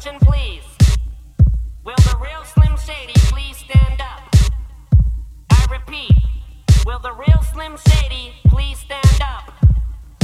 [0.00, 0.62] Attention, please.
[1.84, 4.34] Will the real Slim Shady please stand up?
[5.50, 6.12] I repeat,
[6.86, 9.52] will the real Slim Shady please stand up?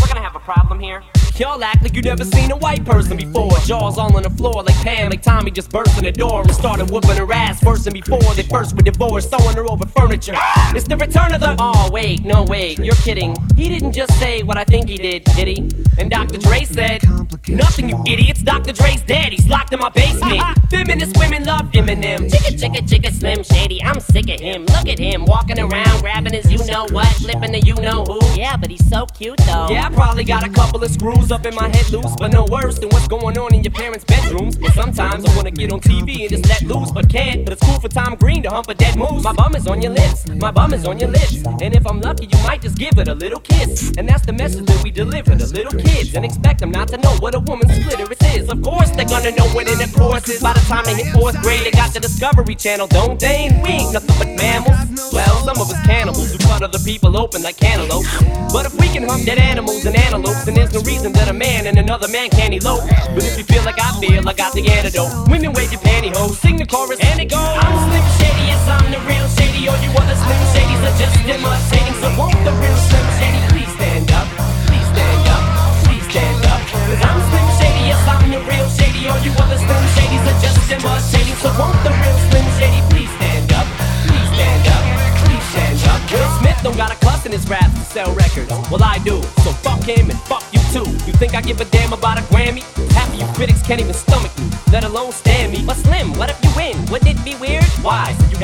[0.00, 1.02] We're gonna have a problem here.
[1.38, 3.50] Y'all act like you never seen a white person before.
[3.66, 6.50] Jaws all on the floor like Pam, like Tommy just burst in the door and
[6.54, 8.22] started whooping her ass worse than before.
[8.34, 10.32] They first were divorced, throwing her over furniture.
[10.74, 11.54] It's the return of the.
[11.58, 13.36] Oh, wait, no, wait, you're kidding.
[13.54, 15.58] He didn't just say what I think he did, did he?
[15.98, 16.38] And Dr.
[16.38, 17.02] Dre said,
[17.48, 18.42] Nothing, you idiots.
[18.42, 18.72] Dr.
[18.72, 20.40] Dre's dead, he's locked in my basement.
[20.70, 22.30] Feminist women love Eminem.
[22.30, 24.64] Chicka, chicka, chicka, Slim Shady, I'm sick of him.
[24.66, 28.20] Look at him, walking around, grabbing his you know what, flipping the you know who.
[28.46, 29.66] Yeah, but he's so cute though.
[29.68, 32.44] Yeah, I probably got a couple of screws up in my head loose, but no
[32.44, 34.56] worse than what's going on in your parents' bedrooms.
[34.56, 37.44] But sometimes I wanna get on TV and just let loose, but can't.
[37.44, 39.24] But it's cool for Tom Green to hump a dead moose.
[39.24, 41.42] My bum is on your lips, my bum is on your lips.
[41.60, 43.92] And if I'm lucky, you might just give it a little kiss.
[43.98, 46.14] And that's the message that we deliver to little kids.
[46.14, 48.48] And expect them not to know what a woman's clitoris is.
[48.48, 50.40] Of course, they're gonna know what in the course is.
[50.40, 53.50] By the time they hit fourth grade, they got the Discovery Channel, don't they?
[53.64, 55.12] We ain't nothing but mammals.
[55.12, 58.35] Well, some of us cannibals who cut other people open like cantaloupes.
[58.52, 61.32] But if we can hump dead animals and antelopes, then there's no reason that a
[61.32, 62.84] man and another man can't elope.
[63.14, 65.28] But if you feel like I feel, I got the antidote.
[65.28, 67.65] Women wave your pantyhose, sing the chorus, and it goes.
[87.36, 88.50] His raps to sell records.
[88.70, 89.22] Well, I do.
[89.44, 90.88] So fuck him and fuck you too.
[91.06, 92.62] You think I give a damn about a Grammy?
[92.92, 95.62] Half of you critics can't even stomach me, let alone stand me.
[95.64, 96.45] But Slim, what if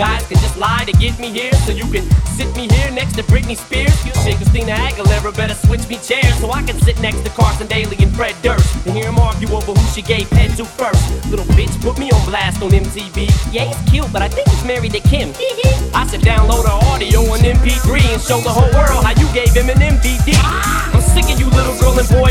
[0.03, 2.03] guys can just lie to get me here, so you can
[2.35, 3.95] sit me here next to Britney Spears.
[4.05, 7.69] You think Christina Aguilera better switch me chairs so I can sit next to Carson
[7.69, 11.07] Daly and Fred Durst and hear them argue over who she gave head to first.
[11.31, 13.31] Little bitch put me on blast on MTV.
[13.55, 15.29] Yeah, he's cute, but I think he's married to Kim.
[15.95, 19.55] I should download her audio on MP3 and show the whole world how you gave
[19.55, 20.35] Eminem VD.
[20.35, 22.22] I'm sick of you little girl and boy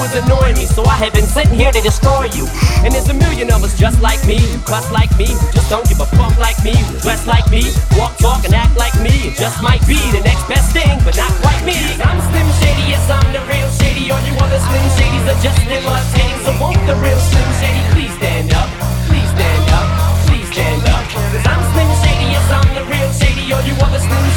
[0.00, 0.66] groups, all you do is annoy me.
[0.66, 2.46] So I have been sitting here to destroy you.
[2.84, 5.68] And there's a million of us just like me, who cuss like me, who just
[5.68, 7.64] don't give a fuck like me, who dress like me,
[7.96, 9.32] walk, talk, and act like me.
[9.32, 11.76] It just might be the next best thing, but not quite me.
[12.00, 14.10] I'm Slim Shady, yes, I'm the real Shady.
[14.10, 16.40] All you other Slim Shadys are just imitating.
[16.44, 18.68] So won't the real Slim Shady please stand up?
[19.08, 19.88] Please stand up,
[20.26, 21.04] please stand up.
[21.10, 23.52] Cause I'm Slim Shady, yes, I'm the real Shady.
[23.52, 24.29] All you other Slim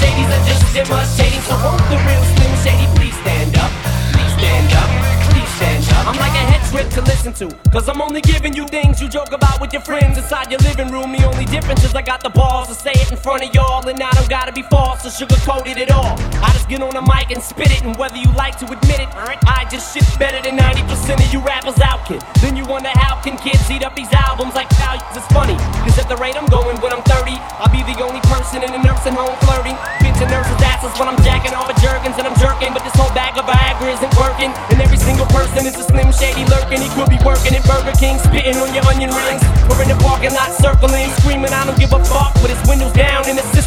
[7.35, 7.49] to.
[7.71, 10.91] Cause I'm only giving you things you joke about with your friends inside your living
[10.91, 11.11] room.
[11.11, 13.87] The only difference is I got the balls to say it in front of y'all.
[13.87, 16.15] And I don't gotta be false or sugarcoated at all.
[16.43, 17.83] I just get on a mic and spit it.
[17.83, 21.39] And whether you like to admit it, I just shit better than 90% of you
[21.41, 22.21] rappers out, kid.
[22.41, 25.17] Then you wonder how can kids eat up these albums like Valiums?
[25.17, 25.57] It's funny.
[25.83, 28.71] Cause at the rate I'm going when I'm 30, I'll be the only person in
[28.73, 29.75] a nursing home flirting.
[30.05, 32.73] Bitching nurses' asses when I'm jacking off of Jergens and I'm jerking.
[32.73, 34.51] But this whole bag of Viagra isn't working.
[34.71, 35.01] And every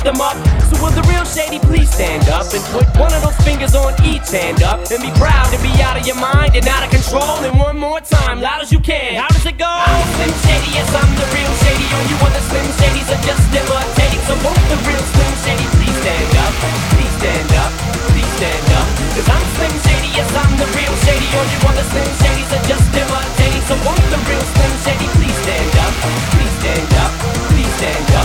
[0.07, 0.37] down and the system up.
[0.67, 3.95] So will the real shady please stand up and put one of those fingers on
[4.03, 6.91] each hand up and be proud to be out of your mind and out of
[6.91, 7.43] control.
[7.43, 9.15] And one more time, loud as you can.
[9.15, 9.67] How does it go?
[9.67, 11.87] I'm Slim Shady, yes, I'm the real shady.
[11.91, 14.23] All you other Slim Shadys are just imitating.
[14.27, 16.55] So won't the real Slim Shady please stand up?
[16.95, 17.73] Please stand up,
[18.11, 18.87] please stand up.
[19.15, 21.29] Cause I'm Slim Shady, yes, I'm the real shady.
[21.35, 23.65] All you other Slim Shadys are just imitating.
[23.71, 25.95] So won't the real Slim Shady please stand up?
[26.35, 27.13] Please stand up,
[27.51, 28.16] please stand up.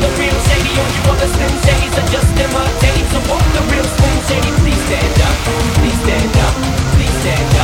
[0.00, 0.72] The real shady.
[0.72, 1.54] You other Slim
[1.98, 2.30] are just
[3.54, 5.36] the real Slim Shady please stand up?
[5.82, 6.54] Please stand up,
[6.94, 7.54] please stand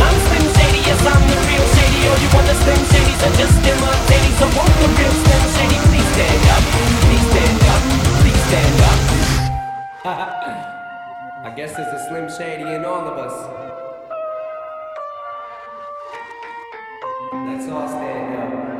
[0.00, 2.00] I'm Slim Shady, yes, I'm the real shady.
[2.08, 2.80] All you other Slim
[3.24, 3.56] are just
[4.80, 6.64] the real Slim Shady please stand up?
[7.04, 7.82] Please stand up,
[8.22, 9.00] please stand up.
[11.44, 13.36] I guess there's a Slim Shady in all of us.
[17.46, 18.73] Let's all stand up.